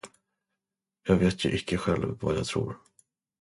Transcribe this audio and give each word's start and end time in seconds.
Jag 1.03 1.15
vet 1.15 1.45
ju 1.45 1.51
icke 1.51 1.77
själv, 1.77 2.17
vad 2.21 2.35
jag 2.37 2.45
tror. 2.45 2.77